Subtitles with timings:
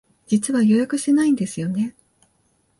[0.25, 1.95] 実は予約してないんですよね。